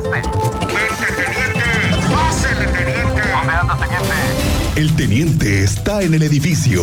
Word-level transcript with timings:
llegaste? 0.00 0.28
Vente, 0.66 1.22
teniente. 1.22 2.12
Pásele, 2.12 2.66
teniente. 2.66 3.22
¿Dónde 3.32 3.52
andas, 3.52 3.80
teniente? 3.80 4.80
El 4.80 4.96
teniente 4.96 5.62
está 5.62 6.02
en 6.02 6.14
el 6.14 6.22
edificio. 6.22 6.82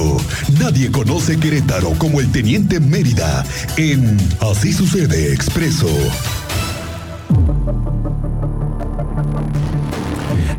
Nadie 0.60 0.92
conoce 0.92 1.38
Querétaro 1.38 1.92
como 1.98 2.22
el 2.22 2.32
teniente 2.32 2.80
Mérida 2.80 3.46
en 3.78 4.18
Así 4.40 4.72
sucede 4.72 5.34
expreso. 5.34 5.88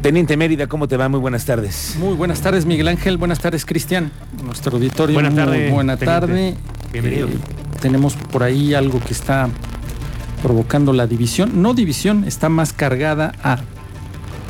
Teniente 0.03 0.37
Mérida, 0.37 0.66
¿cómo 0.66 0.89
te 0.89 0.96
va? 0.96 1.09
Muy 1.09 1.21
buenas 1.21 1.45
tardes. 1.45 1.95
Muy 1.98 2.14
buenas 2.14 2.41
tardes, 2.41 2.66
Miguel 2.66 2.89
Ángel. 2.89 3.19
Buenas 3.19 3.39
tardes, 3.39 3.64
Cristian. 3.64 4.11
Nuestro 4.45 4.73
auditorio. 4.77 5.14
Buenas 5.14 5.32
muy 5.32 5.43
tardes, 5.45 5.73
Buena 5.73 5.96
teniente. 5.96 6.27
tarde. 6.27 6.55
Bienvenido. 6.93 7.29
Eh, 7.29 7.39
tenemos 7.80 8.14
por 8.14 8.43
ahí 8.43 8.75
algo 8.75 9.00
que 9.00 9.12
está 9.12 9.48
provocando 10.43 10.93
la 10.93 11.06
división. 11.06 11.62
No 11.62 11.74
división, 11.74 12.24
está 12.24 12.48
más 12.48 12.72
cargada 12.72 13.33
a 13.42 13.59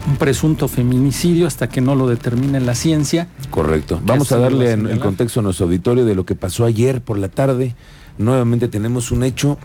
un 0.08 0.16
presunto 0.16 0.66
feminicidio 0.68 1.46
hasta 1.46 1.68
que 1.68 1.80
no 1.80 1.94
lo 1.94 2.08
determine 2.08 2.58
la 2.60 2.74
ciencia. 2.74 3.28
Correcto. 3.50 4.00
Vamos 4.04 4.32
a 4.32 4.38
darle 4.38 4.72
en- 4.72 4.86
el 4.88 4.98
contexto 4.98 5.40
a 5.40 5.42
nuestro 5.42 5.66
auditorio 5.66 6.04
de 6.04 6.14
lo 6.14 6.24
que 6.26 6.34
pasó 6.34 6.64
ayer 6.64 7.00
por 7.02 7.18
la 7.18 7.28
tarde. 7.28 7.74
Nuevamente 8.18 8.68
tenemos 8.68 9.10
un 9.12 9.22
hecho 9.22 9.58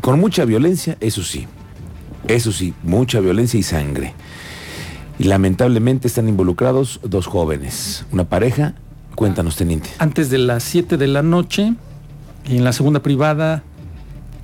con 0.00 0.20
mucha 0.20 0.44
violencia, 0.44 0.96
eso 1.00 1.22
sí. 1.22 1.46
Eso 2.28 2.52
sí, 2.52 2.74
mucha 2.82 3.20
violencia 3.20 3.58
y 3.58 3.62
sangre. 3.62 4.14
Y 5.18 5.24
lamentablemente 5.24 6.06
están 6.06 6.28
involucrados 6.28 7.00
dos 7.02 7.26
jóvenes, 7.26 8.04
una 8.12 8.24
pareja. 8.28 8.74
Cuéntanos, 9.16 9.56
teniente. 9.56 9.90
Antes 9.98 10.30
de 10.30 10.38
las 10.38 10.62
7 10.62 10.96
de 10.96 11.08
la 11.08 11.22
noche, 11.24 11.74
en 12.44 12.62
la 12.64 12.72
segunda 12.72 13.00
privada, 13.02 13.64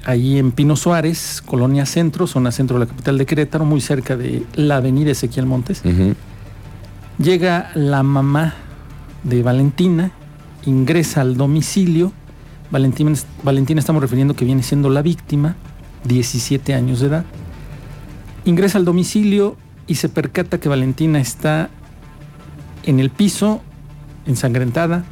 ahí 0.04 0.38
en 0.38 0.52
Pino 0.52 0.76
Suárez, 0.76 1.42
Colonia 1.44 1.86
Centro, 1.86 2.26
zona 2.26 2.52
centro 2.52 2.78
de 2.78 2.84
la 2.84 2.90
capital 2.90 3.18
de 3.18 3.26
Querétaro, 3.26 3.64
muy 3.64 3.80
cerca 3.80 4.16
de 4.16 4.44
la 4.54 4.76
avenida 4.76 5.10
Ezequiel 5.10 5.46
Montes. 5.46 5.82
Llega 7.18 7.70
la 7.74 8.02
mamá 8.02 8.54
de 9.22 9.42
Valentina, 9.42 10.12
ingresa 10.66 11.20
al 11.20 11.36
domicilio. 11.36 12.12
Valentina, 12.70 13.12
Valentina 13.42 13.80
estamos 13.80 14.02
refiriendo 14.02 14.34
que 14.34 14.44
viene 14.44 14.62
siendo 14.62 14.90
la 14.90 15.02
víctima, 15.02 15.56
17 16.04 16.74
años 16.74 17.00
de 17.00 17.06
edad. 17.06 17.24
Ingresa 18.44 18.78
al 18.78 18.84
domicilio 18.84 19.56
y 19.86 19.94
se 19.96 20.08
percata 20.08 20.58
que 20.58 20.68
Valentina 20.68 21.20
está 21.20 21.70
en 22.82 23.00
el 23.00 23.10
piso, 23.10 23.62
ensangrentada 24.26 25.04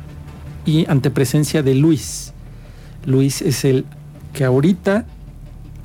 y 0.67 0.89
ante 0.91 1.11
presencia 1.11 1.63
de 1.63 1.75
Luis. 1.75 2.33
Luis 3.05 3.43
es 3.43 3.65
el 3.65 3.87
que 4.33 4.45
ahorita 4.45 5.05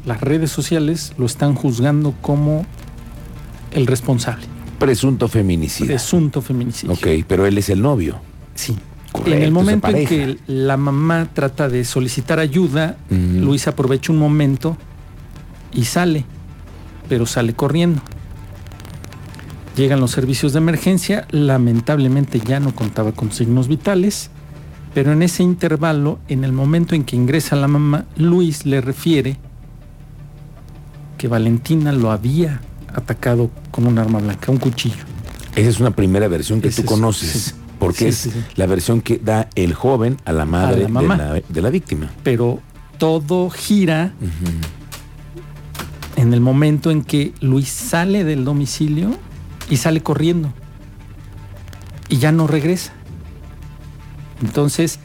las 0.06 0.22
redes 0.22 0.52
sociales 0.52 1.14
lo 1.17 1.26
están 1.26 1.53
juzgando 1.56 2.14
como 2.22 2.66
el 3.72 3.88
responsable, 3.88 4.45
Presunto 4.80 5.28
feminicidio. 5.28 5.88
presunto 5.88 6.42
feminicidio. 6.42 6.94
Ok, 6.94 7.26
pero 7.28 7.45
él 7.45 7.58
es 7.58 7.70
el 7.70 7.81
novio. 7.81 8.20
Sí. 8.56 8.78
Correcto, 9.12 9.36
en 9.36 9.44
el 9.44 9.52
momento 9.52 9.88
en 9.88 10.06
que 10.06 10.38
la 10.48 10.78
mamá 10.78 11.28
trata 11.34 11.70
de 11.70 11.84
solicitar 11.86 12.39
ayuda. 12.39 12.98
Luis 13.09 13.67
aprovecha 13.67 14.12
un 14.12 14.20
momento 14.20 14.78
y 15.73 15.86
sale, 15.86 16.26
pero 17.09 17.26
sale 17.26 17.54
corriendo. 17.54 18.02
Llegan 19.76 20.00
los 20.00 20.11
servicios 20.11 20.54
de 20.54 20.59
emergencia, 20.59 21.28
lamentablemente 21.32 22.39
ya 22.39 22.59
no 22.59 22.73
contaba 22.76 23.11
con 23.11 23.32
signos 23.32 23.67
vitales, 23.67 24.30
pero 24.98 25.12
en 25.12 25.22
ese 25.22 25.44
intervalo, 25.44 26.17
en 26.28 26.44
el 26.44 26.52
momento 26.52 26.95
en 26.95 27.03
que 27.03 27.16
ingresa 27.16 27.56
la 27.56 27.67
mamá, 27.67 28.06
Luis 28.16 28.66
le 28.66 28.81
refiere 28.81 29.38
que 31.20 31.28
Valentina 31.28 31.92
lo 31.92 32.09
había 32.09 32.62
atacado 32.95 33.52
con 33.70 33.86
un 33.86 34.00
arma 34.00 34.17
blanca, 34.17 34.52
un 34.52 34.58
cuchillo. 34.58 35.04
Esa 35.56 35.70
es 35.70 35.80
una 35.80 35.92
primera 35.92 36.28
versión 36.28 36.62
que 36.62 36.72
tú 36.72 36.81
es- 36.81 36.88
conoces, 36.88 37.30
sí. 37.30 37.52
porque 37.78 38.12
Sí, 38.12 38.30
es 38.30 38.34
sí, 38.34 38.44
la 38.56 38.66
versión 38.66 39.02
que 39.02 39.20
da 39.20 39.48
el 39.54 39.76
joven 39.76 40.17
a 40.26 40.32
la 40.32 40.45
madre 40.45 40.89
la. 40.89 40.99
De, 41.02 41.08
la, 41.08 41.42
de 41.48 41.61
la 41.61 41.70
víctima. 41.70 42.10
Pero 42.23 42.60
todo 42.98 43.52
gira 43.52 44.14
en 46.16 46.33
el 46.33 46.42
momento 46.42 46.89
en 46.89 47.04
que 47.04 47.33
Luis 47.39 47.70
sale 47.70 48.23
del 48.23 48.43
domicilio 48.43 49.11
y 49.70 49.77
sale 49.77 50.02
corriendo 50.02 50.52
y 52.10 52.17
ya 52.17 52.32
no 52.32 52.48
regresa. 52.48 52.93
Entonces, 54.42 54.99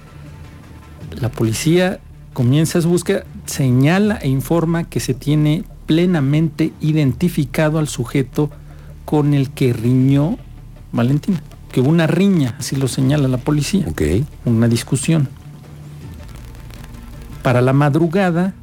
la 1.20 1.30
policía 1.30 2.00
comienza 2.32 2.80
su 2.80 2.88
búsqueda, 2.88 3.24
señala 3.46 4.16
e 4.16 4.28
informa 4.28 4.84
que 4.84 5.00
se 5.00 5.14
tiene 5.14 5.64
plenamente 5.86 6.72
identificado 6.80 7.78
al 7.78 7.88
sujeto 7.88 8.50
con 9.04 9.34
el 9.34 9.50
que 9.50 9.72
riñó 9.72 10.38
Valentina, 10.92 11.42
que 11.70 11.80
hubo 11.80 11.88
una 11.88 12.06
riña, 12.06 12.54
así 12.58 12.76
lo 12.76 12.88
señala 12.88 13.28
la 13.28 13.38
policía 13.38 13.86
Ok. 13.88 14.02
una 14.44 14.68
discusión. 14.68 15.28
Para 17.42 17.60
la 17.60 17.72
madrugada, 17.72 18.54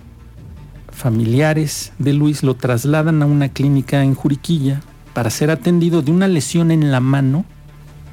familiares 0.92 1.92
de 2.00 2.14
Luis 2.14 2.44
lo 2.44 2.56
trasladan 2.56 3.22
a 3.22 3.26
una 3.26 3.50
clínica 3.50 4.04
en 4.04 4.16
Juriquilla 4.16 4.82
para 5.14 5.30
ser 5.30 5.52
atendido 5.52 6.02
de 6.02 6.12
una 6.12 6.28
lesión 6.28 6.72
en 6.72 6.92
la 6.92 7.00
mano 7.00 7.46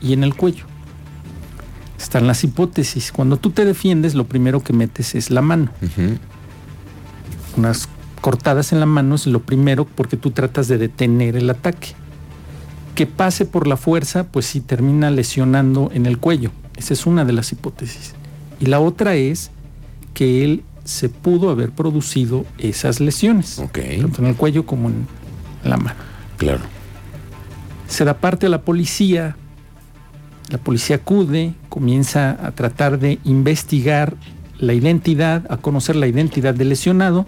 y 0.01 0.13
en 0.13 0.25
el 0.25 0.35
cuello. 0.35 0.65
Están 2.07 2.29
las 2.29 2.45
hipótesis. 2.45 3.11
Cuando 3.11 3.37
tú 3.37 3.51
te 3.51 3.65
defiendes, 3.65 4.15
lo 4.15 4.29
primero 4.29 4.63
que 4.63 4.73
metes 4.73 5.17
es 5.17 5.33
la 5.33 5.43
mano. 5.43 5.71
Unas 7.57 7.89
cortadas 8.21 8.73
en 8.73 8.79
la 8.79 8.87
mano 8.87 9.17
es 9.17 9.27
lo 9.27 9.43
primero 9.43 9.85
porque 9.87 10.17
tú 10.17 10.31
tratas 10.31 10.69
de 10.69 10.79
detener 10.79 11.35
el 11.35 11.51
ataque. 11.51 11.95
Que 12.95 13.07
pase 13.07 13.45
por 13.45 13.67
la 13.67 13.77
fuerza, 13.77 14.23
pues 14.23 14.47
sí 14.47 14.61
termina 14.61 15.11
lesionando 15.11 15.91
en 15.93 16.07
el 16.07 16.19
cuello. 16.19 16.53
Esa 16.77 16.95
es 16.95 17.07
una 17.07 17.25
de 17.25 17.33
las 17.33 17.51
hipótesis. 17.51 18.15
Y 18.61 18.67
la 18.67 18.79
otra 18.79 19.17
es 19.17 19.51
que 20.15 20.45
él 20.45 20.63
se 20.85 21.09
pudo 21.09 21.51
haber 21.51 21.73
producido 21.73 22.47
esas 22.59 23.01
lesiones, 23.01 23.59
Ok. 23.59 23.81
tanto 24.01 24.23
en 24.23 24.29
el 24.29 24.37
cuello 24.37 24.65
como 24.65 24.91
en 24.91 25.09
la 25.65 25.77
mano. 25.77 25.99
Claro. 26.37 26.61
Se 27.89 28.05
da 28.05 28.15
parte 28.19 28.47
a 28.47 28.49
la 28.49 28.63
policía, 28.63 29.37
la 30.49 30.59
policía 30.59 30.97
acude, 30.97 31.55
comienza 31.69 32.39
a 32.47 32.53
tratar 32.53 32.99
de 32.99 33.19
investigar 33.25 34.15
la 34.59 34.75
identidad, 34.75 35.45
a 35.51 35.57
conocer 35.57 35.97
la 35.97 36.07
identidad 36.07 36.55
del 36.55 36.69
lesionado. 36.69 37.27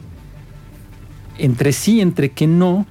Entre 1.37 1.73
sí, 1.73 2.01
entre 2.01 2.31
que 2.31 2.47
no, 2.47 2.87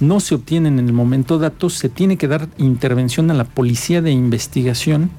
no 0.00 0.20
se 0.20 0.34
obtienen 0.34 0.78
en 0.78 0.86
el 0.86 0.92
momento 0.92 1.38
datos, 1.38 1.74
se 1.74 1.88
tiene 1.88 2.16
que 2.16 2.28
dar 2.28 2.48
intervención 2.58 3.30
a 3.30 3.34
la 3.34 3.44
policía 3.44 4.02
de 4.02 4.12
investigación 4.12 5.10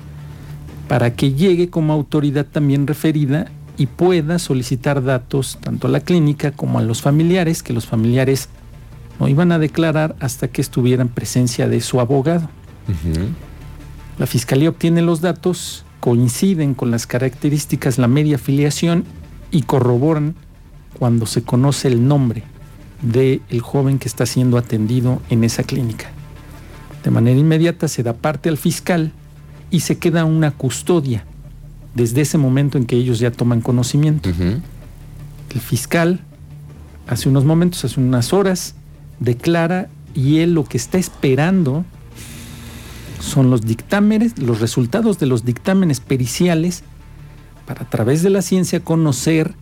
para 0.87 1.13
que 1.13 1.33
llegue 1.33 1.69
como 1.69 1.93
autoridad 1.93 2.45
también 2.45 2.87
referida 2.87 3.51
y 3.77 3.85
pueda 3.85 4.39
solicitar 4.39 5.03
datos 5.03 5.59
tanto 5.61 5.87
a 5.87 5.89
la 5.89 5.99
clínica 5.99 6.51
como 6.51 6.79
a 6.79 6.81
los 6.81 7.01
familiares, 7.01 7.61
que 7.61 7.73
los 7.73 7.85
familiares 7.85 8.49
no 9.19 9.27
iban 9.27 9.51
a 9.51 9.59
declarar 9.59 10.15
hasta 10.19 10.47
que 10.47 10.61
estuviera 10.61 11.01
en 11.01 11.09
presencia 11.09 11.67
de 11.67 11.81
su 11.81 11.99
abogado. 11.99 12.49
La 14.17 14.25
fiscalía 14.25 14.69
obtiene 14.69 15.01
los 15.01 15.21
datos, 15.21 15.85
coinciden 15.99 16.73
con 16.73 16.91
las 16.91 17.05
características, 17.05 17.97
la 17.97 18.07
media 18.07 18.37
afiliación 18.37 19.03
y 19.51 19.63
corroboran 19.63 20.35
cuando 20.97 21.25
se 21.25 21.43
conoce 21.43 21.87
el 21.87 22.07
nombre 22.07 22.43
del 23.01 23.61
joven 23.61 23.99
que 23.99 24.07
está 24.07 24.25
siendo 24.25 24.57
atendido 24.57 25.21
en 25.29 25.43
esa 25.43 25.63
clínica. 25.63 26.07
De 27.03 27.11
manera 27.11 27.39
inmediata 27.39 27.87
se 27.87 28.03
da 28.03 28.13
parte 28.13 28.49
al 28.49 28.57
fiscal 28.57 29.11
y 29.69 29.81
se 29.81 29.97
queda 29.97 30.25
una 30.25 30.51
custodia 30.51 31.25
desde 31.93 32.21
ese 32.21 32.37
momento 32.37 32.77
en 32.77 32.85
que 32.85 32.95
ellos 32.95 33.19
ya 33.19 33.31
toman 33.31 33.61
conocimiento. 33.61 34.29
El 34.29 35.61
fiscal, 35.61 36.21
hace 37.07 37.29
unos 37.29 37.45
momentos, 37.45 37.85
hace 37.85 37.99
unas 37.99 38.33
horas, 38.33 38.75
declara 39.19 39.89
y 40.13 40.39
él 40.39 40.53
lo 40.53 40.63
que 40.63 40.77
está 40.77 40.97
esperando 40.97 41.85
son 43.27 43.49
los 43.49 43.61
dictámenes, 43.61 44.39
los 44.39 44.59
resultados 44.59 45.19
de 45.19 45.27
los 45.27 45.45
dictámenes 45.45 45.99
periciales 45.99 46.83
para 47.65 47.83
a 47.83 47.89
través 47.89 48.23
de 48.23 48.29
la 48.29 48.41
ciencia 48.41 48.79
conocer 48.79 49.53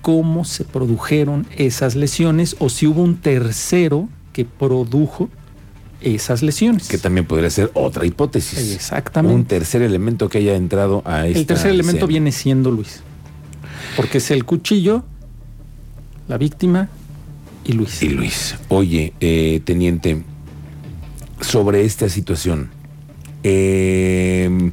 cómo 0.00 0.44
se 0.44 0.64
produjeron 0.64 1.46
esas 1.56 1.94
lesiones 1.94 2.56
o 2.58 2.68
si 2.68 2.86
hubo 2.86 3.02
un 3.02 3.16
tercero 3.16 4.08
que 4.32 4.44
produjo 4.44 5.28
esas 6.00 6.42
lesiones. 6.42 6.88
Que 6.88 6.98
también 6.98 7.26
podría 7.26 7.50
ser 7.50 7.70
otra 7.74 8.04
hipótesis. 8.04 8.74
Exactamente. 8.74 9.34
Un 9.34 9.44
tercer 9.44 9.82
elemento 9.82 10.28
que 10.28 10.38
haya 10.38 10.56
entrado 10.56 11.02
a 11.04 11.26
esta 11.26 11.38
El 11.38 11.46
tercer 11.46 11.70
elemento 11.70 11.98
escena. 11.98 12.06
viene 12.08 12.32
siendo 12.32 12.70
Luis. 12.70 13.02
Porque 13.96 14.18
es 14.18 14.30
el 14.30 14.44
cuchillo, 14.44 15.04
la 16.28 16.38
víctima 16.38 16.88
y 17.64 17.72
Luis. 17.72 18.02
Y 18.02 18.08
Luis, 18.08 18.56
oye, 18.68 19.12
eh, 19.20 19.60
teniente, 19.64 20.24
sobre 21.40 21.84
esta 21.84 22.08
situación, 22.08 22.70
eh, 23.42 24.70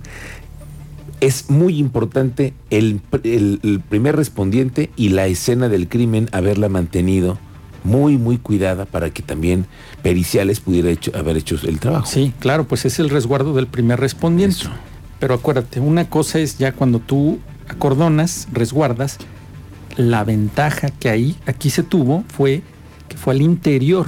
es 1.21 1.50
muy 1.50 1.77
importante 1.77 2.54
el, 2.69 3.01
el- 3.24 3.60
el 3.63 3.80
primer 3.81 4.16
respondiente 4.16 4.89
y 4.95 5.10
la 5.10 5.27
escena 5.27 5.68
del 5.69 5.88
crimen 5.89 6.30
haberla 6.31 6.69
mantenido 6.69 7.38
muy, 7.83 8.18
muy 8.18 8.38
cuidada 8.38 8.86
para 8.86 9.10
que 9.10 9.21
también 9.21 9.66
periciales 10.01 10.60
pudiera 10.60 10.89
hecho- 10.89 11.12
haber 11.18 11.38
hecho 11.38 11.57
el 11.68 11.80
trabajo. 11.80 12.06
Sí, 12.07 12.33
claro, 12.39 12.66
pues 12.68 12.86
es 12.86 13.00
el 13.00 13.10
resguardo 13.10 13.54
del 13.54 13.68
primer 13.68 14.00
respondiente. 14.00 14.56
Eso. 14.57 14.69
Pero 15.19 15.33
acuérdate, 15.33 15.80
una 15.81 16.10
cosa 16.10 16.39
es 16.39 16.57
ya 16.57 16.72
cuando 16.72 17.00
tú 17.00 17.39
acordonas, 17.68 18.48
resguardas, 18.54 19.18
la 19.98 20.24
ventaja 20.24 20.89
que 20.89 21.10
ahí, 21.10 21.36
aquí 21.45 21.69
se 21.69 21.83
tuvo 21.83 22.24
fue 22.33 22.62
que 23.10 23.18
fue 23.18 23.33
al 23.33 23.42
interior. 23.42 24.07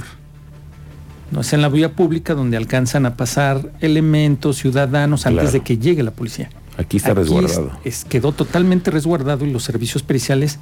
No 1.32 1.40
es 1.40 1.52
en 1.52 1.62
la 1.62 1.68
vía 1.68 1.92
pública 1.92 2.34
donde 2.34 2.56
alcanzan 2.56 3.06
a 3.06 3.16
pasar 3.16 3.72
elementos, 3.80 4.58
ciudadanos, 4.58 5.26
antes 5.26 5.40
Claro. 5.44 5.52
de 5.52 5.60
que 5.60 5.78
llegue 5.78 6.02
la 6.02 6.10
policía. 6.12 6.50
Aquí 6.76 6.98
está 6.98 7.10
Aquí 7.12 7.20
resguardado. 7.20 7.72
es- 7.84 8.00
es- 8.00 8.04
quedó 8.04 8.32
totalmente 8.32 8.90
resguardado 8.90 9.44
y 9.46 9.50
los 9.50 9.64
servicios 9.64 10.02
periciales 10.02 10.58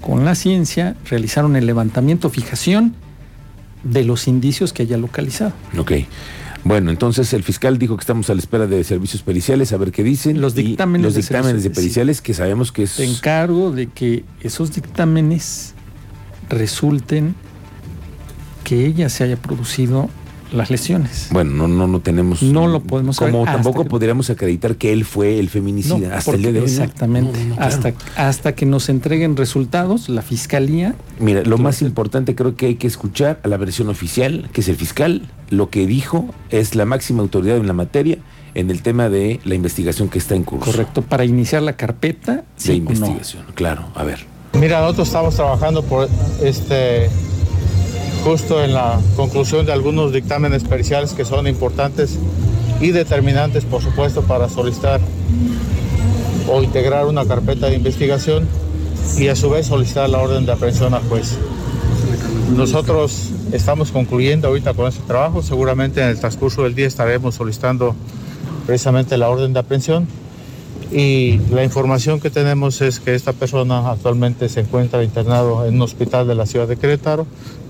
con 0.00 0.24
la 0.24 0.34
ciencia 0.34 0.96
realizaron 1.08 1.54
el 1.56 1.66
levantamiento, 1.66 2.28
fijación 2.30 2.94
de 3.84 4.04
los 4.04 4.26
indicios 4.28 4.72
que 4.72 4.82
haya 4.82 4.96
localizado. 4.96 5.52
Ok. 5.78 5.92
Bueno, 6.64 6.90
entonces 6.90 7.32
el 7.32 7.42
fiscal 7.42 7.78
dijo 7.78 7.96
que 7.96 8.02
estamos 8.02 8.28
a 8.28 8.34
la 8.34 8.40
espera 8.40 8.66
de 8.66 8.84
servicios 8.84 9.22
periciales, 9.22 9.72
a 9.72 9.78
ver 9.78 9.92
qué 9.92 10.02
dicen. 10.02 10.40
Los 10.42 10.54
dictámenes 10.54 11.04
los 11.04 11.14
dictámenes 11.14 11.62
de 11.62 11.70
sí. 11.70 11.74
periciales 11.74 12.20
que 12.20 12.34
sabemos 12.34 12.70
que 12.72 12.82
es... 12.82 12.96
Te 12.96 13.04
encargo 13.04 13.70
de 13.70 13.86
que 13.86 14.24
esos 14.42 14.72
dictámenes 14.74 15.72
resulten 16.50 17.34
que 18.70 18.86
ella 18.86 19.08
se 19.08 19.24
haya 19.24 19.34
producido 19.36 20.08
las 20.52 20.70
lesiones. 20.70 21.26
Bueno, 21.32 21.50
no, 21.52 21.66
no, 21.66 21.88
no 21.88 21.98
tenemos. 21.98 22.40
No 22.40 22.68
lo 22.68 22.80
podemos 22.80 23.16
saber 23.16 23.32
Como 23.32 23.44
hasta 23.44 23.54
tampoco 23.54 23.82
que- 23.82 23.90
podríamos 23.90 24.30
acreditar 24.30 24.76
que 24.76 24.92
él 24.92 25.04
fue 25.04 25.40
el 25.40 25.48
feminicida 25.48 26.08
No, 26.08 26.14
hasta 26.14 26.30
el 26.36 26.42
día 26.42 26.52
de 26.52 26.60
hoy. 26.60 26.66
¿no? 26.66 26.70
Exactamente. 26.72 27.32
No, 27.32 27.44
no, 27.44 27.48
no, 27.50 27.56
claro. 27.56 27.68
hasta, 27.74 27.92
hasta 28.28 28.54
que 28.54 28.66
nos 28.66 28.88
entreguen 28.88 29.36
resultados, 29.36 30.08
la 30.08 30.22
fiscalía. 30.22 30.94
Mira, 31.18 31.42
lo 31.42 31.58
más 31.58 31.82
importante 31.82 32.36
creo 32.36 32.54
que 32.54 32.66
hay 32.66 32.74
que 32.76 32.86
escuchar 32.86 33.40
a 33.42 33.48
la 33.48 33.56
versión 33.56 33.88
oficial, 33.88 34.48
que 34.52 34.60
es 34.60 34.68
el 34.68 34.76
fiscal. 34.76 35.28
Lo 35.50 35.68
que 35.68 35.84
dijo 35.88 36.26
es 36.50 36.76
la 36.76 36.84
máxima 36.84 37.22
autoridad 37.22 37.56
en 37.56 37.66
la 37.66 37.72
materia 37.72 38.18
en 38.54 38.70
el 38.70 38.82
tema 38.82 39.08
de 39.08 39.40
la 39.44 39.56
investigación 39.56 40.08
que 40.08 40.18
está 40.18 40.36
en 40.36 40.44
curso. 40.44 40.70
Correcto, 40.70 41.02
para 41.02 41.24
iniciar 41.24 41.62
la 41.62 41.72
carpeta 41.76 42.34
De 42.36 42.42
sí 42.56 42.70
o 42.70 42.74
no. 42.74 42.90
investigación, 42.92 43.44
claro. 43.54 43.86
A 43.96 44.04
ver. 44.04 44.26
Mira, 44.54 44.80
nosotros 44.80 45.08
estamos 45.08 45.34
trabajando 45.36 45.82
por 45.84 46.08
este 46.42 47.08
justo 48.24 48.62
en 48.62 48.74
la 48.74 49.00
conclusión 49.16 49.66
de 49.66 49.72
algunos 49.72 50.12
dictámenes 50.12 50.64
periciales 50.64 51.12
que 51.12 51.24
son 51.24 51.46
importantes 51.46 52.18
y 52.80 52.90
determinantes, 52.90 53.64
por 53.64 53.82
supuesto, 53.82 54.22
para 54.22 54.48
solicitar 54.48 55.00
o 56.48 56.62
integrar 56.62 57.06
una 57.06 57.24
carpeta 57.24 57.66
de 57.66 57.76
investigación 57.76 58.46
y 59.18 59.28
a 59.28 59.36
su 59.36 59.50
vez 59.50 59.66
solicitar 59.66 60.08
la 60.08 60.18
orden 60.18 60.46
de 60.46 60.52
aprehensión 60.52 60.94
al 60.94 61.02
juez. 61.02 61.36
Nosotros 62.56 63.30
estamos 63.52 63.90
concluyendo 63.90 64.48
ahorita 64.48 64.74
con 64.74 64.88
este 64.88 65.02
trabajo, 65.06 65.42
seguramente 65.42 66.02
en 66.02 66.08
el 66.08 66.18
transcurso 66.18 66.64
del 66.64 66.74
día 66.74 66.86
estaremos 66.86 67.34
solicitando 67.34 67.94
precisamente 68.66 69.16
la 69.16 69.28
orden 69.28 69.52
de 69.52 69.60
aprehensión 69.60 70.06
y 70.92 71.38
la 71.50 71.62
información 71.64 72.18
que 72.20 72.30
tenemos 72.30 72.80
es 72.80 72.98
que 73.00 73.14
esta 73.14 73.32
persona 73.32 73.90
actualmente 73.90 74.48
se 74.48 74.60
encuentra 74.60 75.02
internado 75.04 75.64
en 75.66 75.74
un 75.76 75.82
hospital 75.82 76.26
de 76.26 76.34
la 76.34 76.46
ciudad 76.46 76.66
de 76.66 76.76
Querétaro, 76.76 77.26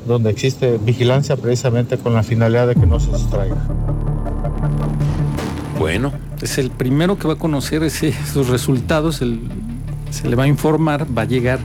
donde 0.06 0.30
existe 0.30 0.78
vigilancia 0.78 1.36
precisamente 1.36 1.98
con 1.98 2.14
la 2.14 2.22
finalidad 2.22 2.66
de 2.68 2.74
que 2.74 2.86
no 2.86 2.98
se 3.00 3.10
sustraiga. 3.10 3.56
Bueno, 5.78 6.12
Es 6.42 6.56
el 6.56 6.70
primero 6.70 7.18
que 7.18 7.28
va 7.28 7.34
a 7.34 7.36
conocer 7.36 7.82
ese- 7.82 8.08
esos 8.08 8.48
resultados, 8.48 9.20
el- 9.20 9.40
se 10.10 10.26
le 10.26 10.36
va 10.36 10.44
a 10.44 10.46
informar, 10.46 11.06
va 11.16 11.22
a 11.22 11.24
llegar 11.26 11.58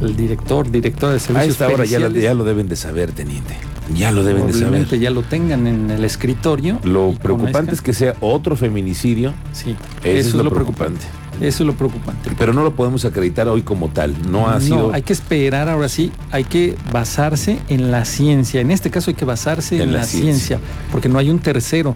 el 0.00 0.14
director, 0.14 0.70
directora 0.70 1.10
de 1.10 1.16
a 1.16 1.20
servicios 1.20 1.50
esta 1.54 1.66
hora 1.66 1.84
ya 1.84 1.98
ya 2.08 2.32
lo 2.34 2.44
deben 2.44 2.68
de 2.68 2.76
saber, 2.76 3.10
teniente. 3.10 3.56
Ya 3.94 4.12
lo 4.12 4.22
deben 4.24 4.46
de 4.46 4.52
saber. 4.52 4.86
ya 4.98 5.10
lo 5.10 5.22
tengan 5.22 5.66
en 5.66 5.90
el 5.90 6.04
escritorio. 6.04 6.78
Lo 6.84 7.12
preocupante 7.12 7.72
es 7.74 7.80
que 7.80 7.92
sea 7.92 8.14
otro 8.20 8.56
feminicidio. 8.56 9.32
Sí, 9.52 9.74
Eso, 10.04 10.28
es 10.28 10.34
lo 10.34 10.50
preocupante. 10.50 11.06
Eso 11.40 11.62
es 11.62 11.66
lo 11.68 11.74
preocupante. 11.74 12.30
Pero 12.36 12.52
no 12.52 12.62
lo 12.64 12.74
podemos 12.74 13.04
acreditar 13.04 13.46
hoy 13.48 13.62
como 13.62 13.88
tal. 13.88 14.14
No 14.30 14.48
ha 14.48 14.60
sido. 14.60 14.92
hay 14.92 15.02
que 15.02 15.12
esperar 15.12 15.68
ahora 15.68 15.88
sí, 15.88 16.10
hay 16.32 16.44
que 16.44 16.76
basarse 16.92 17.60
en 17.68 17.90
la 17.92 18.04
ciencia. 18.04 18.60
En 18.60 18.70
este 18.72 18.90
caso 18.90 19.10
hay 19.10 19.14
que 19.14 19.24
basarse 19.24 19.76
en, 19.76 19.82
En 19.82 19.92
la 19.92 19.98
la, 20.00 20.04
ciencia. 20.04 20.58
ciencia. 20.58 20.60
porque 20.90 21.08
no 21.08 21.18
hay 21.18 21.30
un 21.30 21.38
tercero, 21.38 21.94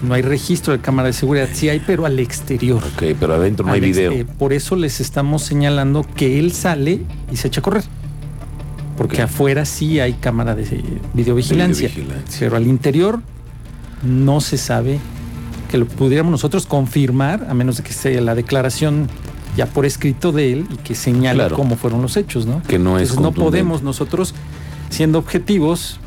no 0.00 0.14
hay 0.14 0.22
registro 0.22 0.72
de 0.72 0.80
cámara 0.80 1.06
de 1.08 1.12
seguridad, 1.12 1.48
sí 1.52 1.68
hay, 1.68 1.80
pero 1.84 2.06
al 2.06 2.18
exterior. 2.20 2.82
Ok, 2.94 3.02
pero 3.18 3.34
adentro 3.34 3.66
no 3.66 3.72
hay 3.72 3.80
Al 3.80 3.86
video. 3.86 4.26
por 4.38 4.52
eso 4.52 4.76
les 4.76 5.00
estamos 5.00 5.42
señalando 5.42 6.06
que 6.14 6.38
él 6.38 6.52
sale 6.52 7.00
y 7.32 7.36
se 7.36 7.48
echa 7.48 7.60
a 7.60 7.62
correr. 7.64 7.82
Porque 8.96 9.22
afuera 9.22 9.64
sí 9.64 9.98
hay 10.00 10.12
cámara 10.14 10.54
de 10.54 10.62
videovigilancia, 11.14 11.88
Videovigilancia. 11.88 12.38
pero 12.40 12.56
al 12.56 12.66
interior 12.66 13.20
no 14.02 14.40
se 14.40 14.56
sabe 14.58 14.98
que 15.70 15.78
lo 15.78 15.86
pudiéramos 15.86 16.30
nosotros 16.30 16.66
confirmar, 16.66 17.46
a 17.48 17.54
menos 17.54 17.76
de 17.78 17.82
que 17.82 17.92
sea 17.92 18.20
la 18.20 18.34
declaración 18.34 19.08
ya 19.56 19.66
por 19.66 19.86
escrito 19.86 20.30
de 20.32 20.52
él 20.52 20.66
y 20.72 20.76
que 20.78 20.94
señale 20.94 21.38
Claro. 21.38 21.56
cómo 21.56 21.76
fueron 21.76 22.02
los 22.02 22.16
hechos, 22.16 22.46
¿no? 22.46 22.62
Que 22.64 22.78
no 22.78 22.98
es 22.98 23.10
Entonces 23.10 23.20
no 23.22 23.32
podemos 23.32 23.82
nosotros, 23.82 24.34
siendo 24.90 25.18
objetivos, 25.18 25.98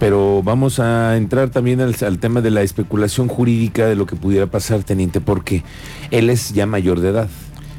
Pero 0.00 0.42
vamos 0.44 0.78
a 0.78 1.16
entrar 1.16 1.50
también 1.50 1.80
al, 1.80 1.92
al 2.06 2.18
tema 2.20 2.40
de 2.40 2.52
la 2.52 2.62
especulación 2.62 3.26
jurídica 3.26 3.86
de 3.88 3.96
lo 3.96 4.06
que 4.06 4.14
pudiera 4.14 4.46
pasar, 4.46 4.84
teniente, 4.84 5.20
porque 5.20 5.64
él 6.12 6.30
es 6.30 6.52
ya 6.52 6.66
mayor 6.66 7.00
de 7.00 7.08
edad. 7.08 7.28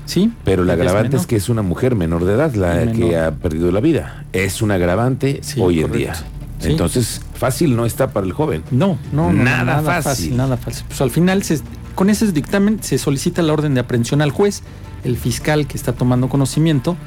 Sí. 0.10 0.32
Pero 0.44 0.64
la 0.64 0.74
agravante 0.74 1.18
es, 1.18 1.26
que 1.28 1.36
es 1.36 1.48
una 1.50 1.62
mujer 1.62 1.96
menor 1.96 2.26
de 2.26 2.34
edad 2.34 2.54
la 2.56 2.74
Menor. 2.76 2.96
que 2.96 3.18
ha 3.18 3.32
perdido 3.32 3.72
la 3.72 3.80
vida. 3.80 4.26
Es 4.34 4.62
un 4.62 4.72
agravante 4.72 5.40
Sí, 5.42 5.60
hoy 5.62 5.82
en 5.82 5.92
día. 5.92 6.14
Sí. 6.60 6.72
Entonces, 6.72 7.22
fácil 7.36 7.76
no 7.78 7.86
está 7.86 8.10
para 8.12 8.26
el 8.28 8.34
joven. 8.34 8.64
No, 8.72 8.98
no, 9.14 9.32
Nada 9.32 9.64
nada, 9.64 9.82
fácil. 9.84 10.04
fácil. 10.04 10.38
Nada 10.38 10.58
fácil. 10.58 10.84
Pues 10.90 11.00
al 11.02 11.10
final, 11.12 11.42
se- 11.44 11.62
con 11.96 12.10
ese 12.10 12.30
dictamen 12.32 12.80
se 12.84 12.98
solicita 12.98 13.42
la 13.42 13.54
orden 13.54 13.74
de 13.76 13.80
aprehensión 13.80 14.22
al 14.22 14.32
juez, 14.32 14.62
el 15.06 15.16
fiscal 15.18 15.68
que 15.68 15.78
está 15.78 15.94
tomando 15.94 16.28
conocimiento, 16.28 16.98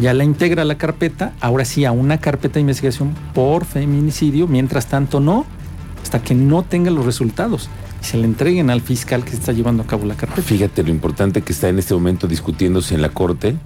ya 0.00 0.12
la 0.14 0.24
integra 0.24 0.62
a 0.62 0.64
la 0.64 0.76
carpeta, 0.76 1.32
ahora 1.40 1.64
sí 1.64 1.84
a 1.84 1.92
una 1.92 2.18
carpeta 2.18 2.54
de 2.54 2.60
investigación 2.62 3.14
por 3.34 3.64
feminicidio, 3.64 4.46
mientras 4.48 4.86
tanto 4.86 5.20
no, 5.20 5.44
hasta 6.02 6.20
que 6.22 6.34
no 6.34 6.62
tenga 6.62 6.90
los 6.90 7.04
resultados 7.06 7.68
se 8.00 8.16
le 8.16 8.24
entreguen 8.24 8.70
al 8.70 8.80
fiscal 8.80 9.24
que 9.24 9.30
está 9.32 9.52
llevando 9.52 9.82
a 9.82 9.86
cabo 9.86 10.06
la 10.06 10.14
carpeta. 10.16 10.42
Fíjate 10.42 10.82
lo 10.82 10.90
importante 10.90 11.42
que 11.42 11.52
está 11.52 11.68
en 11.68 11.78
este 11.78 11.94
momento 11.94 12.26
discutiéndose 12.26 12.94
en 12.94 13.02
la 13.02 13.10
corte 13.10 13.56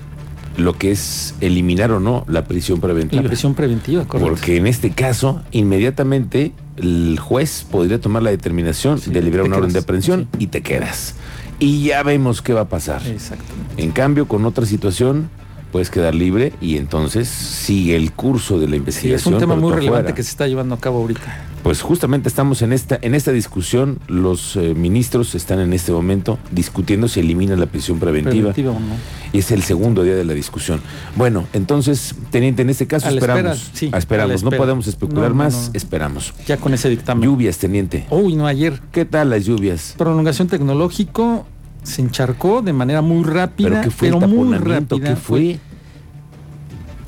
lo 0.57 0.75
que 0.79 0.93
es 0.93 1.35
eliminar 1.41 1.91
o 1.91 1.99
no 1.99 2.25
la 2.29 2.45
prisión 2.45 2.81
preventiva. 2.81 3.23
La 3.23 3.29
prisión 3.29 3.55
preventiva, 3.55 4.05
correcto. 4.05 4.31
Porque 4.35 4.57
en 4.57 4.69
este 4.69 4.91
caso, 4.93 5.43
inmediatamente 5.51 6.53
el 6.77 7.19
juez 7.21 7.67
podría 7.69 8.01
tomar 8.01 8.23
la 8.23 8.31
determinación 8.31 9.01
Sí, 9.01 9.11
de 9.11 9.21
liberar 9.21 9.47
una 9.47 9.57
orden 9.57 9.73
de 9.73 9.81
aprehensión 9.81 10.29
sí. 10.33 10.45
y 10.45 10.47
te 10.47 10.63
quedas. 10.63 11.17
Y 11.59 11.83
ya 11.85 12.03
vemos 12.05 12.41
qué 12.41 12.53
va 12.53 12.63
a 12.63 12.69
pasar. 12.69 13.03
Exactamente. 13.07 13.83
En 13.83 13.91
cambio, 13.91 14.29
con 14.29 14.45
otra 14.45 14.65
situación, 14.65 15.29
puedes 15.73 15.91
quedar 15.91 16.15
libre 16.15 16.53
y 16.61 16.77
entonces 16.77 17.29
sigue 17.29 17.97
el 17.97 18.13
curso 18.13 18.59
de 18.61 18.67
la 18.67 18.73
Sí, 18.73 18.77
investigación. 18.79 19.17
es 19.19 19.27
un 19.27 19.39
tema 19.41 19.57
muy 19.57 19.73
relevante 19.73 20.15
que 20.15 20.23
se 20.23 20.31
está 20.31 20.47
llevando 20.47 20.77
a 20.77 20.79
cabo 20.81 20.99
ahorita. 21.01 21.47
Pues 21.65 21.81
justamente 21.81 22.29
estamos 22.29 22.61
en 22.61 22.75
esta, 22.75 22.99
en 23.01 23.15
esta 23.15 23.33
discusión. 23.33 23.99
Los 24.07 24.55
eh, 24.57 24.75
ministros 24.75 25.35
están 25.35 25.61
en 25.61 25.73
este 25.73 25.93
momento 25.93 26.39
discutiendo 26.53 27.09
si 27.09 27.21
elimina 27.21 27.57
la 27.57 27.65
prisión 27.65 27.99
preventiva. 27.99 28.53
Preventiva 28.53 28.73
o 28.73 28.81
no. 28.81 28.95
Y 29.33 29.39
es 29.39 29.51
el 29.51 29.63
segundo 29.63 30.03
día 30.03 30.15
de 30.15 30.25
la 30.25 30.35
discusión. 30.35 30.83
Bueno, 31.17 31.47
entonces, 31.55 32.15
teniente, 32.31 32.61
en 32.61 32.69
este 32.69 32.87
caso 32.87 33.07
A 33.09 33.13
esperamos. 33.13 33.57
espera, 33.57 33.71
sí, 33.73 33.91
esperamos. 33.97 34.43
No 34.43 34.51
podemos 34.51 34.87
especular 34.87 35.31
No, 35.31 35.37
más, 35.37 35.69
no. 35.69 35.71
esperamos. 35.73 36.35
Ya 36.47 36.59
con 36.59 36.75
ese 36.75 36.91
dictamen. 36.91 37.25
Lluvias, 37.25 37.57
teniente. 37.57 38.07
Uy, 38.11 38.37
no, 38.37 38.47
ayer 38.47 38.79
¿Qué 38.93 39.07
tal 39.07 39.31
las 39.31 39.47
lluvias? 39.47 39.95
prolongación 39.97 40.49
tecnológico 40.49 41.47
se 41.83 42.03
encharcó 42.03 42.61
de 42.61 42.75
manera 42.75 43.01
muy 43.01 43.25
rápida, 43.25 43.71
¿Pero 43.71 43.81
qué 43.83 43.91
fue 43.91 44.09
el 44.09 44.15
pero 44.19 44.29
muy 44.29 44.59
rápida. 44.59 45.09
¿Qué 45.09 45.17
fue? 45.17 45.59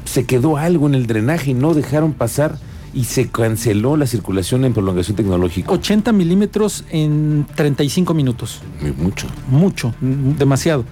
Se 0.07 0.25
quedó 0.25 0.57
algo 0.57 0.87
en 0.87 0.95
el 0.95 1.07
drenaje 1.07 1.51
y 1.51 1.55
no 1.55 1.75
dejaron 1.75 2.15
pasar 2.15 2.57
y 2.97 3.05
se 3.05 3.29
canceló 3.29 3.97
la 3.97 4.07
circulación 4.07 4.65
en 4.65 4.73
prolongación 4.73 5.17
tecnológica. 5.17 5.71
80 5.71 6.13
milímetros 6.13 6.83
en 6.91 7.47
35 7.55 8.15
minutos. 8.15 8.61
Mucho. 8.97 9.27
Mucho, 9.51 9.95
demasiado. 10.01 10.85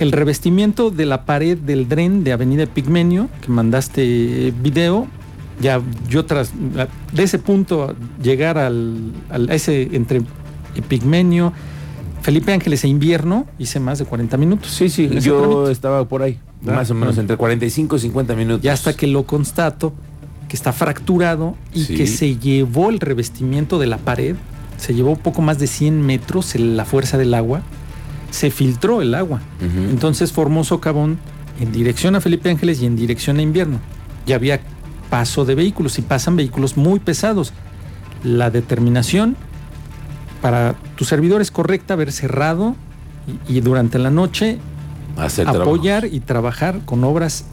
El 0.00 0.12
revestimiento 0.12 0.90
de 0.90 1.06
la 1.06 1.24
pared 1.26 1.56
del 1.56 1.88
dren 1.88 2.24
de 2.24 2.32
Avenida 2.32 2.66
Pigmenio, 2.66 3.28
que 3.42 3.48
mandaste 3.52 4.52
video, 4.62 5.06
ya 5.60 5.80
yo 6.08 6.24
tras 6.24 6.52
de 7.12 7.22
ese 7.22 7.38
punto 7.38 7.94
llegar 8.22 8.58
al, 8.58 9.12
al- 9.30 9.50
a 9.50 9.54
ese 9.54 9.88
entre 9.92 10.22
Pigmenio, 10.88 11.52
Felipe 12.22 12.52
Ángeles 12.52 12.82
e 12.84 12.88
Invierno, 12.88 13.46
hice 13.58 13.78
más 13.80 13.98
de 13.98 14.04
40 14.04 14.36
minutos. 14.36 14.70
Sí, 14.70 14.88
sí, 14.88 15.08
yo 15.20 15.70
estaba 15.70 16.06
por 16.08 16.22
ahí, 16.22 16.38
Ah, 16.66 16.72
más 16.76 16.90
o 16.90 16.94
menos 16.94 17.16
ah. 17.18 17.20
entre 17.20 17.36
45 17.36 17.96
y 17.96 18.00
50 18.00 18.34
minutos. 18.34 18.62
Ya 18.62 18.72
hasta 18.72 18.94
que 18.94 19.06
lo 19.06 19.24
constato, 19.24 19.92
que 20.50 20.56
está 20.56 20.72
fracturado 20.72 21.54
y 21.72 21.84
Sí. 21.84 21.94
que 21.94 22.06
se 22.08 22.36
llevó 22.36 22.90
el 22.90 22.98
revestimiento 22.98 23.78
de 23.78 23.86
la 23.86 23.98
pared, 23.98 24.34
se 24.78 24.94
llevó 24.94 25.14
poco 25.14 25.42
más 25.42 25.60
de 25.60 25.68
100 25.68 26.02
metros 26.02 26.54
la 26.56 26.84
fuerza 26.84 27.16
del 27.18 27.34
agua, 27.34 27.62
se 28.32 28.50
filtró 28.50 29.00
el 29.00 29.14
agua. 29.14 29.40
Entonces 29.90 30.32
formó 30.32 30.64
socavón 30.64 31.18
en 31.60 31.70
dirección 31.70 32.16
a 32.16 32.20
Felipe 32.20 32.50
Ángeles 32.50 32.82
y 32.82 32.86
en 32.86 32.96
dirección 32.96 33.38
a 33.38 33.42
invierno. 33.42 33.78
Ya 34.26 34.34
había 34.34 34.60
paso 35.08 35.44
de 35.44 35.54
vehículos 35.54 35.98
y 35.98 36.02
pasan 36.02 36.34
vehículos 36.34 36.76
muy 36.76 36.98
pesados. 36.98 37.52
La 38.24 38.50
determinación 38.50 39.36
para 40.42 40.74
tu 40.96 41.04
servidor 41.04 41.40
es 41.42 41.50
correcta, 41.52 41.94
haber 41.94 42.10
cerrado 42.10 42.74
y, 43.48 43.58
y 43.58 43.60
durante 43.60 43.98
la 44.00 44.10
noche 44.10 44.58
Hacer 45.16 45.46
apoyar 45.48 46.06
y 46.06 46.20
trabajar 46.20 46.80
con 46.84 47.04
obras 47.04 47.44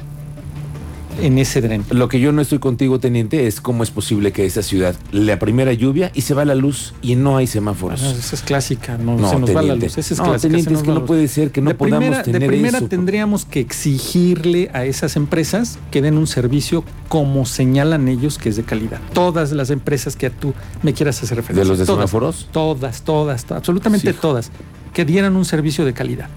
en 1.21 1.37
ese 1.39 1.61
dren. 1.61 1.83
Lo 1.89 2.07
que 2.07 2.19
yo 2.19 2.31
no 2.31 2.41
estoy 2.41 2.59
contigo, 2.59 2.99
teniente, 2.99 3.47
es 3.47 3.59
cómo 3.61 3.83
es 3.83 3.91
posible 3.91 4.31
que 4.31 4.45
esa 4.45 4.61
ciudad, 4.61 4.95
la 5.11 5.39
primera 5.39 5.73
lluvia 5.73 6.11
y 6.13 6.21
se 6.21 6.33
va 6.33 6.45
la 6.45 6.55
luz 6.55 6.93
y 7.01 7.15
no 7.15 7.37
hay 7.37 7.47
semáforos. 7.47 8.01
Ah, 8.03 8.11
esa 8.17 8.35
es 8.35 8.41
clásica, 8.41 8.97
no, 8.97 9.17
No, 9.17 9.29
se 9.29 9.39
nos 9.39 9.49
va 9.49 9.53
la 9.55 9.73
teniente. 9.73 9.85
luz. 9.87 9.97
Esa 9.97 10.13
es 10.13 10.19
No, 10.19 10.25
clásica, 10.25 10.41
teniente, 10.49 10.73
es 10.73 10.83
que 10.83 10.91
no 10.91 11.05
puede 11.05 11.27
ser 11.27 11.51
que 11.51 11.61
no 11.61 11.69
de 11.69 11.75
podamos 11.75 11.99
primera, 11.99 12.23
tener 12.23 12.41
De 12.41 12.47
primera 12.47 12.77
eso. 12.77 12.87
tendríamos 12.87 13.45
que 13.45 13.59
exigirle 13.59 14.69
a 14.73 14.85
esas 14.85 15.15
empresas 15.15 15.79
que 15.91 16.01
den 16.01 16.17
un 16.17 16.27
servicio 16.27 16.83
como 17.07 17.45
señalan 17.45 18.07
ellos 18.07 18.37
que 18.37 18.49
es 18.49 18.55
de 18.55 18.63
calidad. 18.63 18.99
Todas 19.13 19.51
las 19.51 19.69
empresas 19.69 20.15
que 20.15 20.29
tú 20.29 20.53
me 20.83 20.93
quieras 20.93 21.21
hacer 21.23 21.37
referencia. 21.37 21.63
¿De 21.63 21.69
los 21.69 21.79
de 21.79 21.85
todas, 21.85 21.99
semáforos? 22.09 22.47
Todas, 22.51 23.01
todas, 23.03 23.45
to- 23.45 23.55
absolutamente 23.55 24.11
Sí. 24.11 24.17
todas. 24.21 24.51
Que 24.93 25.05
dieran 25.05 25.35
un 25.35 25.45
servicio 25.45 25.85
de 25.85 25.93
calidad. 25.93 26.29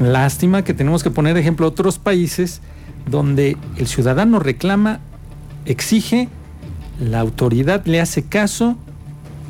Lástima 0.00 0.62
que 0.62 0.74
tenemos 0.74 1.02
que 1.02 1.10
poner 1.10 1.36
ejemplo 1.36 1.66
otros 1.66 1.98
países 1.98 2.60
donde 3.06 3.56
el 3.76 3.86
ciudadano 3.86 4.38
reclama, 4.38 5.00
exige, 5.64 6.28
la 7.00 7.20
autoridad 7.20 7.84
le 7.86 8.00
hace 8.00 8.22
caso, 8.24 8.76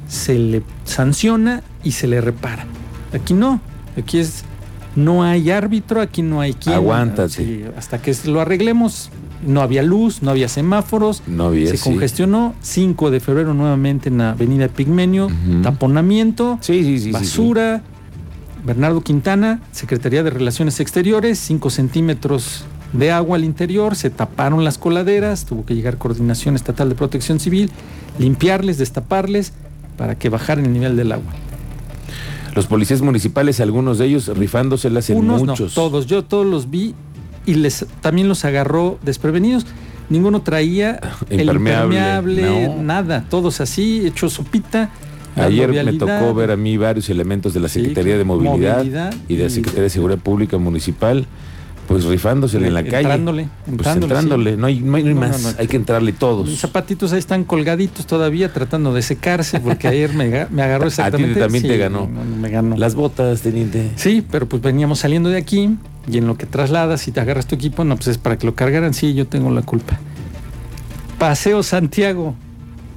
se 0.08 0.38
le 0.38 0.62
sanciona 0.84 1.62
y 1.84 1.92
se 1.92 2.06
le 2.06 2.20
repara. 2.20 2.66
Aquí 3.12 3.34
no, 3.34 3.60
aquí 3.96 4.18
es 4.18 4.44
no 4.94 5.22
hay 5.24 5.50
árbitro, 5.50 6.00
aquí 6.00 6.22
no 6.22 6.40
hay 6.40 6.54
quien. 6.54 6.74
Aguántate. 6.74 7.28
Sí, 7.28 7.64
hasta 7.76 8.00
que 8.00 8.14
lo 8.26 8.40
arreglemos, 8.40 9.10
no 9.46 9.60
había 9.60 9.82
luz, 9.82 10.22
no 10.22 10.30
había 10.30 10.48
semáforos, 10.48 11.22
No 11.26 11.44
había, 11.46 11.68
se 11.70 11.76
sí. 11.76 11.84
congestionó. 11.84 12.54
5 12.62 13.10
de 13.10 13.20
febrero 13.20 13.52
nuevamente 13.54 14.08
en 14.08 14.18
la 14.18 14.30
Avenida 14.30 14.68
Pigmenio, 14.68 15.26
Ujú. 15.26 15.62
taponamiento, 15.62 16.58
sí, 16.62 17.10
basura. 17.12 17.82
Bernardo 18.64 19.00
Quintana, 19.02 19.60
Secretaría 19.70 20.22
de 20.24 20.30
Relaciones 20.30 20.80
Exteriores, 20.80 21.38
5 21.38 21.70
centímetros 21.70 22.64
de 22.92 23.10
agua 23.10 23.36
al 23.36 23.44
interior, 23.44 23.96
se 23.96 24.10
taparon 24.10 24.64
las 24.64 24.78
coladeras, 24.78 25.44
tuvo 25.44 25.64
que 25.64 25.74
llegar 25.74 25.98
Coordinación 25.98 26.54
Estatal 26.56 26.88
de 26.88 26.94
Protección 26.94 27.40
Civil, 27.40 27.70
limpiarles, 28.18 28.78
destaparles, 28.78 29.52
para 29.96 30.14
que 30.16 30.28
bajaran 30.28 30.66
el 30.66 30.72
nivel 30.72 30.96
del 30.96 31.12
agua. 31.12 31.32
Los 32.54 32.66
policías 32.66 33.02
municipales, 33.02 33.60
algunos 33.60 33.98
de 33.98 34.06
ellos 34.06 34.28
rifándoselas 34.28 35.10
en 35.10 35.18
Unos 35.18 35.44
muchos. 35.44 35.76
no, 35.76 35.82
todos, 35.82 36.06
yo 36.06 36.24
todos 36.24 36.46
los 36.46 36.70
vi 36.70 36.94
y 37.44 37.54
les 37.54 37.84
también 38.00 38.28
los 38.28 38.44
agarró 38.44 38.98
desprevenidos. 39.02 39.66
Ninguno 40.08 40.40
traía 40.42 41.00
el 41.30 41.40
Impermeable, 41.40 42.42
no. 42.68 42.82
nada, 42.82 43.24
todos 43.28 43.60
así, 43.60 44.06
hecho 44.06 44.30
sopita. 44.30 44.90
Ayer 45.34 45.68
me 45.84 45.92
tocó 45.94 46.32
ver 46.32 46.50
a 46.50 46.56
mí 46.56 46.78
varios 46.78 47.10
elementos 47.10 47.52
de 47.52 47.60
la 47.60 47.68
Sí, 47.68 47.80
Secretaría 47.80 48.16
de. 48.16 48.24
Movilidad, 48.24 48.78
Movilidad 48.78 49.14
y 49.28 49.36
de 49.36 49.42
la 49.44 49.48
y- 49.48 49.52
Secretaría 49.52 49.82
de 49.82 49.90
Seguridad 49.90 50.18
Pública 50.18 50.56
Municipal, 50.56 51.26
pues 51.86 52.04
rifándosela 52.04 52.66
en 52.66 52.74
la 52.74 52.82
calle. 52.82 52.98
Entrándole, 52.98 53.48
Pues 53.76 53.86
entrándole, 53.96 54.52
sí. 54.52 54.56
no 54.58 54.66
hay, 54.66 54.80
no 54.80 54.96
hay 54.96 55.04
No, 55.04 55.20
más, 55.20 55.42
no. 55.42 55.48
hay 55.58 55.66
que 55.68 55.76
entrarle 55.76 56.12
todos. 56.12 56.48
Mis 56.48 56.58
zapatitos 56.60 57.12
ahí 57.12 57.18
están 57.18 57.44
colgaditos 57.44 58.06
todavía 58.06 58.52
tratando 58.52 58.92
de 58.92 59.02
secarse 59.02 59.60
porque 59.60 59.88
ayer 59.88 60.12
me, 60.14 60.28
ga- 60.30 60.48
me 60.50 60.62
agarró 60.62 60.86
exactamente. 60.88 61.38
también 61.40 61.62
te 61.66 61.76
ganó. 61.78 62.06
me 62.08 62.48
ganó. 62.50 62.76
Las 62.76 62.94
botas, 62.94 63.40
teniente. 63.42 63.90
Sí, 63.96 64.24
pero 64.30 64.48
pues 64.48 64.60
veníamos 64.62 64.98
saliendo 64.98 65.28
de 65.28 65.38
aquí 65.38 65.76
y 66.10 66.18
en 66.18 66.26
lo 66.26 66.36
que 66.36 66.46
trasladas 66.46 67.06
y 67.08 67.12
te 67.12 67.20
agarras 67.20 67.46
tu 67.46 67.54
equipo, 67.54 67.84
no, 67.84 67.96
pues 67.96 68.08
es 68.08 68.18
para 68.18 68.36
que 68.38 68.46
lo 68.46 68.54
cargaran. 68.54 68.92
Sí, 68.94 69.14
yo 69.14 69.26
tengo 69.26 69.50
la 69.50 69.62
culpa. 69.62 69.98
Paseo 71.18 71.62
Santiago. 71.62 72.34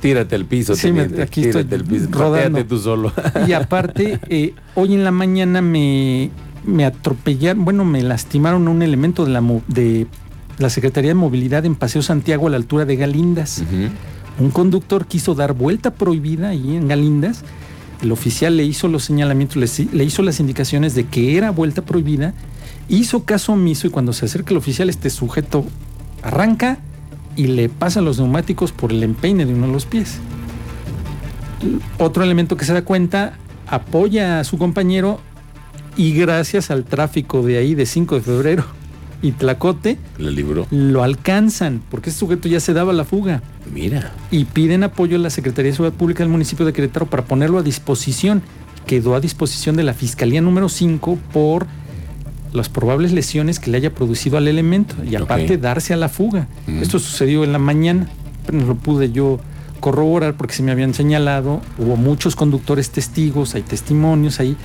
Tírate 0.02 0.36
al 0.36 0.46
piso, 0.46 0.76
Sí, 0.76 0.94
me- 0.94 1.02
aquí 1.22 1.42
tírate 1.42 1.60
estoy 1.62 1.80
al 1.80 1.84
piso. 1.86 2.08
rodando. 2.12 2.66
Tú 2.66 2.78
solo. 2.80 3.12
Y 3.46 3.52
aparte, 3.52 4.18
eh, 4.30 4.54
hoy 4.76 4.94
en 4.94 5.04
la 5.04 5.12
mañana 5.12 5.62
me, 5.62 6.32
me 6.66 6.86
atropellaron, 6.86 7.66
bueno, 7.66 7.86
me 7.86 8.02
lastimaron 8.02 8.68
a 8.68 8.72
un 8.72 8.82
elemento 8.82 9.26
de 9.26 9.32
la, 9.32 9.44
de 9.68 10.08
la 10.58 10.70
Secretaría 10.70 11.12
de 11.12 11.16
Movilidad 11.16 11.66
en 11.66 11.76
Paseo 11.76 12.02
Santiago 12.02 12.48
a 12.48 12.50
la 12.50 12.58
altura 12.58 12.86
de 12.86 12.96
Galindas. 12.96 13.64
Un 14.40 14.52
conductor 14.52 15.06
quiso 15.06 15.36
dar 15.36 15.54
vuelta 15.54 15.92
prohibida 15.92 16.50
ahí 16.50 16.76
en 16.76 16.88
Galindas. 16.88 17.44
El 18.02 18.12
oficial 18.12 18.56
le 18.56 18.64
hizo 18.64 18.88
los 18.88 19.04
señalamientos, 19.04 19.58
le, 19.58 19.88
le 19.92 20.04
hizo 20.04 20.22
las 20.22 20.40
indicaciones 20.40 20.96
de 20.96 21.06
que 21.06 21.38
era 21.38 21.52
vuelta 21.52 21.82
prohibida. 21.82 22.34
Hizo 22.88 23.26
caso 23.26 23.54
omiso 23.54 23.88
y 23.88 23.90
cuando 23.90 24.14
se 24.14 24.26
acerca 24.26 24.52
el 24.52 24.58
oficial, 24.58 24.90
este 24.90 25.10
sujeto 25.10 25.66
arranca 26.24 26.80
y 27.36 27.48
le 27.48 27.70
pasa 27.70 28.02
los 28.02 28.18
neumáticos 28.18 28.72
por 28.72 28.92
el 28.92 29.04
empeine 29.04 29.46
de 29.46 29.54
uno 29.54 29.68
de 29.68 29.74
los 29.74 29.86
pies. 29.86 30.18
Otro 31.98 32.24
elemento 32.24 32.56
que 32.58 32.66
se 32.66 32.74
da 32.74 32.84
cuenta, 32.84 33.34
apoya 33.68 34.40
a 34.40 34.44
su 34.44 34.58
compañero 34.58 35.20
y 36.00 36.14
gracias 36.14 36.72
al 36.72 36.86
tráfico 36.86 37.42
de 37.44 37.58
ahí 37.58 37.76
de 37.76 37.86
5 37.86 38.16
de 38.16 38.22
febrero 38.22 38.64
y 39.22 39.34
Tlacote, 39.34 39.98
Le 40.18 40.32
libró. 40.32 40.66
lo 40.72 41.04
alcanzan 41.04 41.82
porque 41.92 42.10
este 42.10 42.22
sujeto 42.22 42.48
ya 42.48 42.62
se 42.62 42.72
daba 42.72 42.94
la 42.94 43.04
fuga 43.04 43.44
Mira. 43.74 44.14
y 44.32 44.46
piden 44.46 44.84
apoyo 44.84 45.18
a 45.18 45.20
la 45.20 45.30
Secretaría 45.30 45.72
de 45.72 45.76
Seguridad 45.76 45.98
Pública 45.98 46.24
del 46.24 46.32
municipio 46.32 46.66
de 46.66 46.72
Querétaro 46.72 47.06
para 47.06 47.26
ponerlo 47.26 47.58
a 47.60 47.64
disposición. 47.64 48.42
Quedó 48.88 49.14
a 49.14 49.20
disposición 49.20 49.76
de 49.76 49.84
la 49.84 49.94
Fiscalía 49.94 50.40
número 50.40 50.70
5 50.70 51.20
por 51.34 51.68
las 52.54 52.70
probables 52.70 53.12
lesiones 53.12 53.60
que 53.60 53.70
le 53.70 53.76
haya 53.78 53.94
producido 53.94 54.38
al 54.38 54.48
elemento 54.48 54.96
y 55.04 55.16
aparte 55.16 55.58
darse 55.58 55.94
a 55.94 55.98
la 55.98 56.08
fuga. 56.08 56.48
Mm. 56.66 56.82
Esto 56.82 56.98
sucedió 57.00 57.44
en 57.44 57.52
la 57.52 57.60
mañana, 57.60 58.08
pero 58.46 58.58
no 58.58 58.68
lo 58.68 58.76
pude 58.76 59.12
yo 59.12 59.42
corroborar 59.82 60.36
porque 60.36 60.54
se 60.54 60.64
me 60.64 60.72
habían 60.72 60.94
señalado, 60.94 61.62
hubo 61.78 61.98
muchos 61.98 62.38
conductores 62.38 62.90
testigos, 62.90 63.54
hay 63.56 63.64
testimonios 63.64 64.40
ahí, 64.40 64.56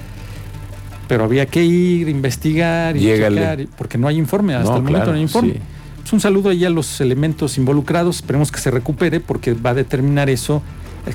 pero 1.08 1.24
había 1.24 1.46
que 1.46 1.64
ir, 1.64 2.08
investigar 2.08 2.96
y 2.96 3.00
checar, 3.00 3.66
porque 3.76 3.98
no 3.98 4.08
hay 4.08 4.16
informe, 4.18 4.54
hasta 4.54 4.70
No, 4.70 4.76
el 4.76 4.82
momento 4.82 4.98
claro, 4.98 5.10
no 5.12 5.16
hay 5.16 5.22
informe. 5.22 5.52
sí. 5.54 5.58
Pues 6.00 6.12
un 6.12 6.20
saludo 6.20 6.50
ahí 6.50 6.64
a 6.66 6.70
los 6.70 7.00
elementos 7.00 7.56
involucrados. 7.56 8.16
Esperemos 8.16 8.52
que 8.52 8.60
se 8.60 8.70
recupere 8.70 9.20
porque 9.20 9.54
va 9.54 9.70
a 9.70 9.74
determinar 9.74 10.28
eso, 10.28 10.62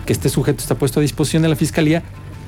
que 0.06 0.12
este 0.14 0.30
sujeto 0.30 0.62
está 0.62 0.76
puesto 0.76 1.00
a 1.00 1.04
disposición 1.04 1.44
de 1.44 1.50
la 1.50 1.56
fiscalía 1.56 2.02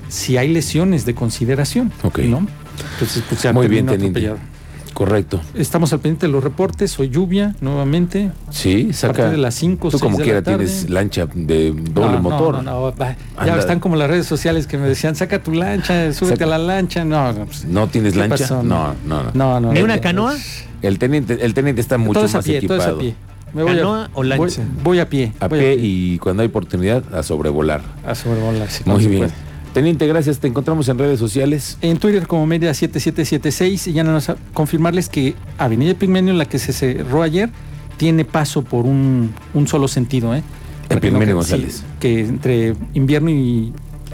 si 0.09 0.37
hay 0.37 0.51
lesiones 0.51 1.05
de 1.05 1.13
consideración. 1.13 1.91
Ok. 2.01 2.17
¿no? 2.19 2.47
Entonces, 2.93 3.23
pues 3.29 3.53
Muy 3.53 3.67
bien, 3.67 3.85
teniente. 3.85 4.19
atropellado. 4.19 4.50
Correcto. 4.93 5.39
Estamos 5.55 5.93
al 5.93 5.99
pendiente 5.99 6.27
de 6.27 6.31
los 6.31 6.43
reportes. 6.43 6.99
Hoy 6.99 7.09
lluvia 7.09 7.55
nuevamente. 7.61 8.31
Sí, 8.49 8.87
A 8.89 8.93
saca. 8.93 9.13
partir 9.13 9.31
de 9.31 9.37
las 9.37 9.55
5 9.55 9.89
Tú 9.89 9.99
como 9.99 10.17
de 10.17 10.23
quiera 10.23 10.39
la 10.39 10.43
tarde. 10.43 10.65
tienes 10.65 10.89
lancha 10.89 11.27
de 11.33 11.71
doble 11.71 12.17
No, 12.17 12.19
motor. 12.21 12.55
No, 12.55 12.61
no, 12.61 12.81
va. 12.97 13.09
Ya 13.11 13.15
Anda. 13.37 13.59
están 13.59 13.79
como 13.79 13.95
las 13.95 14.09
redes 14.09 14.27
sociales 14.27 14.67
que 14.67 14.77
me 14.77 14.87
decían, 14.87 15.15
saca 15.15 15.41
tu 15.41 15.53
lancha, 15.53 16.11
súbete 16.13 16.39
Saca- 16.39 16.45
a 16.45 16.57
la 16.57 16.57
lancha. 16.59 17.03
No, 17.05 17.31
no, 17.33 17.45
pues, 17.45 17.65
¿No 17.65 17.87
tienes 17.87 18.13
¿Qué 18.13 18.19
lancha? 18.19 18.37
pasó? 18.37 18.63
No, 18.63 18.93
no, 19.05 19.23
no. 19.23 19.31
no, 19.33 19.59
no. 19.59 19.73
¿Ni 19.73 19.81
una 19.81 19.95
no, 19.95 20.01
canoa? 20.01 20.35
El 20.81 20.99
teniente, 20.99 21.37
el 21.41 21.53
teniente 21.53 21.81
está 21.81 21.97
mucho 21.97 22.13
todo 22.19 22.25
es 22.25 22.33
a 22.35 22.37
más 22.39 22.45
pie, 22.45 22.61
todo 22.61 22.77
es 22.77 22.83
equipado. 22.83 22.97
a 22.97 22.99
pie. 22.99 23.15
Me 23.53 23.63
voy 23.63 23.75
¿Canoa 23.75 24.05
a, 24.05 24.09
o 24.13 24.23
lancha? 24.23 24.61
Voy, 24.61 24.83
voy 24.83 24.99
a 24.99 25.09
pie. 25.09 25.33
A 25.39 25.47
voy 25.47 25.59
pie 25.59 25.75
y 25.79 26.17
cuando 26.19 26.41
hay 26.43 26.47
oportunidad 26.49 27.03
a 27.13 27.23
sobrevolar. 27.23 27.81
a 28.05 28.15
sobrevolar. 28.15 28.69
sí, 28.69 28.83
Muy 28.85 29.05
bien. 29.07 29.19
puede. 29.29 29.50
Teniente, 29.73 30.05
gracias. 30.05 30.39
Te 30.39 30.47
encontramos 30.47 30.89
en 30.89 30.97
redes 30.97 31.19
sociales. 31.19 31.77
En 31.81 31.97
Twitter 31.97 32.27
como 32.27 32.45
Media 32.45 32.73
7776 32.73 33.87
y 33.87 33.93
ya 33.93 34.03
más 34.03 34.29
a 34.29 34.35
confirmarles 34.53 35.07
que 35.07 35.33
Avenida 35.57 35.93
Pigmenio, 35.93 36.31
en 36.33 36.37
la 36.37 36.45
que 36.45 36.59
se 36.59 36.73
cerró 36.73 37.21
ayer, 37.23 37.49
tiene 37.97 38.25
paso 38.25 38.63
por 38.63 38.85
un, 38.85 39.31
un 39.53 39.67
solo 39.67 39.87
sentido. 39.87 40.35
¿eh? 40.35 40.43
Que 40.89 40.97
Pigmenio 40.97 41.35
González. 41.35 41.75
sí, 41.77 41.83
que 42.01 42.19
entre 42.19 42.75
invierno 42.93 43.29
y 43.29 43.71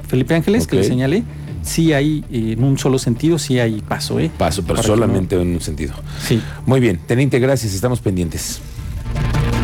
Felipe 0.08 0.36
Ángeles, 0.36 0.68
que 0.68 0.76
le 0.76 0.84
señalé, 0.84 1.24
sí 1.64 1.92
hay 1.92 2.24
eh, 2.32 2.54
en 2.56 2.64
un 2.64 2.78
solo 2.78 3.00
sentido, 3.00 3.40
sí 3.40 3.58
hay 3.60 3.82
paso. 3.82 4.20
¿eh? 4.20 4.30
Paso, 4.38 4.62
pero 4.62 4.76
Para 4.76 4.82
que 4.84 4.88
no- 4.90 4.94
solamente 4.96 5.42
en 5.42 5.56
un 5.56 5.62
sentido. 5.62 5.96
Sí. 6.24 6.40
Muy 6.68 6.80
bien. 6.80 7.00
Teniente, 7.08 7.40
gracias. 7.40 7.74
Estamos 7.74 8.00
pendientes. 8.00 8.62